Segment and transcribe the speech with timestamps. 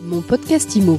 [0.00, 0.98] Mon podcast IMO.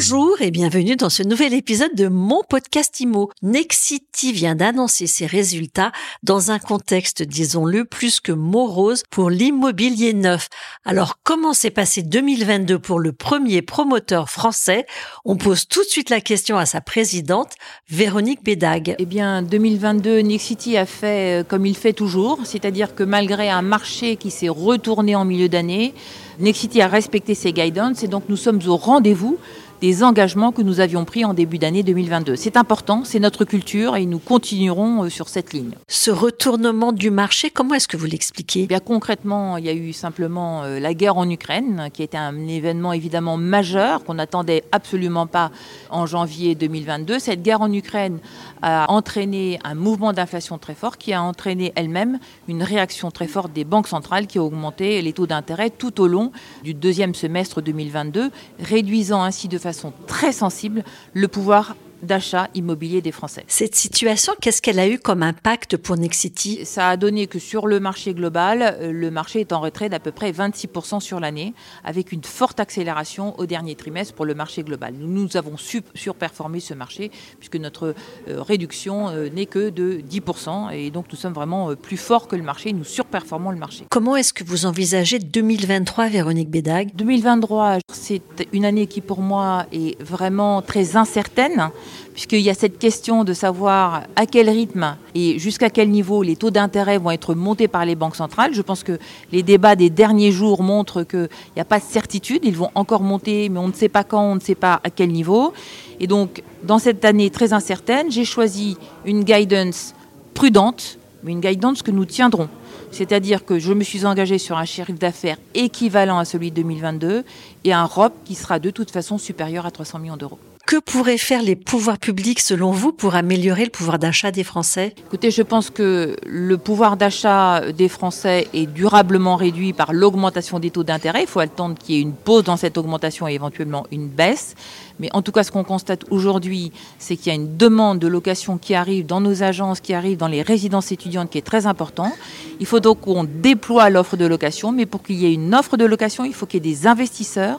[0.00, 3.28] Bonjour et bienvenue dans ce nouvel épisode de mon podcast IMO.
[3.42, 5.92] Nexity vient d'annoncer ses résultats
[6.22, 10.48] dans un contexte, disons-le, plus que morose pour l'immobilier neuf.
[10.86, 14.86] Alors comment s'est passé 2022 pour le premier promoteur français?
[15.26, 17.52] On pose tout de suite la question à sa présidente,
[17.90, 18.96] Véronique Bédag.
[18.98, 23.60] Eh bien, 2022, Nexity a fait euh, comme il fait toujours, c'est-à-dire que malgré un
[23.60, 25.92] marché qui s'est retourné en milieu d'année,
[26.38, 29.38] Nexity a respecté ses guidance et donc nous sommes au rendez-vous
[29.80, 32.36] des engagements que nous avions pris en début d'année 2022.
[32.36, 35.70] C'est important, c'est notre culture et nous continuerons euh, sur cette ligne.
[35.88, 38.62] Ce retournement du marché, comment est-ce que vous l'expliquez?
[38.64, 42.18] Eh Bien concrètement, il y a eu simplement euh, la guerre en Ukraine, qui était
[42.18, 45.50] un événement évidemment majeur qu'on n'attendait absolument pas
[45.88, 47.18] en janvier 2022.
[47.18, 48.18] Cette guerre en Ukraine
[48.60, 53.54] a entraîné un mouvement d'inflation très fort, qui a entraîné elle-même une réaction très forte
[53.54, 57.62] des banques centrales, qui a augmenté les taux d'intérêt tout au long du deuxième semestre
[57.62, 63.44] 2022, réduisant ainsi de façon façon très sensible le pouvoir d'achat immobilier des Français.
[63.48, 66.64] Cette situation, qu'est-ce qu'elle a eu comme impact pour Nexity?
[66.64, 70.00] Ça a donné que sur le marché global, euh, le marché est en retrait d'à
[70.00, 74.62] peu près 26% sur l'année, avec une forte accélération au dernier trimestre pour le marché
[74.62, 74.94] global.
[74.98, 75.56] Nous, nous avons
[75.94, 77.94] surperformé ce marché, puisque notre
[78.28, 82.36] euh, réduction euh, n'est que de 10%, et donc nous sommes vraiment plus forts que
[82.36, 83.84] le marché, nous surperformons le marché.
[83.90, 86.90] Comment est-ce que vous envisagez 2023, Véronique Bédag?
[86.94, 91.70] 2023, c'est une année qui pour moi est vraiment très incertaine
[92.12, 96.36] puisqu'il y a cette question de savoir à quel rythme et jusqu'à quel niveau les
[96.36, 98.54] taux d'intérêt vont être montés par les banques centrales.
[98.54, 98.98] Je pense que
[99.32, 103.02] les débats des derniers jours montrent qu'il n'y a pas de certitude, ils vont encore
[103.02, 105.52] monter, mais on ne sait pas quand, on ne sait pas à quel niveau.
[105.98, 109.94] Et donc, dans cette année très incertaine, j'ai choisi une guidance
[110.34, 112.48] prudente, mais une guidance que nous tiendrons.
[112.90, 117.24] C'est-à-dire que je me suis engagé sur un chiffre d'affaires équivalent à celui de 2022
[117.64, 120.38] et un ROP qui sera de toute façon supérieur à 300 millions d'euros.
[120.70, 124.94] Que pourraient faire les pouvoirs publics, selon vous, pour améliorer le pouvoir d'achat des Français?
[125.04, 130.70] Écoutez, je pense que le pouvoir d'achat des Français est durablement réduit par l'augmentation des
[130.70, 131.22] taux d'intérêt.
[131.22, 134.54] Il faut attendre qu'il y ait une pause dans cette augmentation et éventuellement une baisse.
[135.00, 136.70] Mais en tout cas, ce qu'on constate aujourd'hui,
[137.00, 140.18] c'est qu'il y a une demande de location qui arrive dans nos agences, qui arrive
[140.18, 142.12] dans les résidences étudiantes, qui est très important.
[142.60, 145.76] Il faut donc qu'on déploie l'offre de location, mais pour qu'il y ait une offre
[145.76, 147.58] de location, il faut qu'il y ait des investisseurs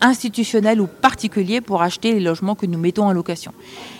[0.00, 3.52] institutionnels ou particuliers pour acheter les logements que nous mettons en location.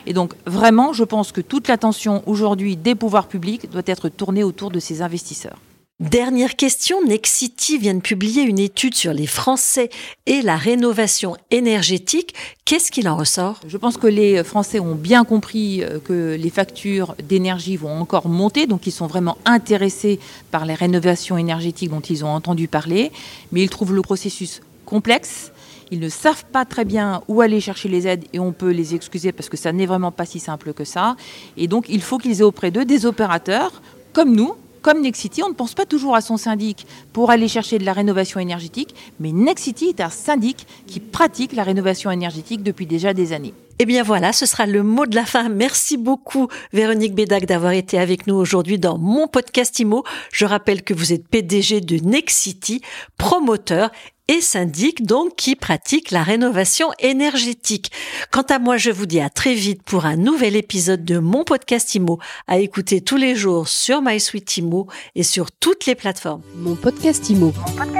[0.06, 4.44] Et donc vraiment, je pense que toute l'attention aujourd'hui des pouvoirs publics doit être tournée
[4.44, 5.58] autour de ces investisseurs.
[6.00, 9.90] Dernière question, Nexity vient de publier une étude sur les Français
[10.24, 12.34] et la rénovation énergétique.
[12.64, 13.60] Qu'est-ce qu'il en ressort?
[13.68, 18.28] Je pense que les Français ont bien compris euh, que les factures d'énergie vont encore
[18.28, 23.12] monter, donc ils sont vraiment intéressés par les rénovations énergétiques dont ils ont entendu parler,
[23.52, 25.52] mais ils trouvent le processus complexe
[25.90, 28.94] ils ne savent pas très bien où aller chercher les aides et on peut les
[28.94, 31.16] excuser parce que ça n'est vraiment pas si simple que ça.
[31.56, 35.50] Et donc, il faut qu'ils aient auprès d'eux des opérateurs comme nous, comme Nexity, on
[35.50, 39.30] ne pense pas toujours à son syndic pour aller chercher de la rénovation énergétique, mais
[39.30, 43.54] Nexity est un syndic qui pratique la rénovation énergétique depuis déjà des années.
[43.82, 45.48] Eh bien voilà, ce sera le mot de la fin.
[45.48, 50.04] Merci beaucoup Véronique Bédac d'avoir été avec nous aujourd'hui dans mon podcast IMO.
[50.34, 52.82] Je rappelle que vous êtes PDG de Nexity,
[53.16, 53.90] promoteur
[54.28, 57.90] et syndic donc qui pratique la rénovation énergétique.
[58.30, 61.44] Quant à moi, je vous dis à très vite pour un nouvel épisode de mon
[61.44, 66.42] podcast IMO à écouter tous les jours sur MySuite IMO et sur toutes les plateformes.
[66.56, 67.54] Mon podcast IMO.
[67.56, 67.99] Mon podcast IMO.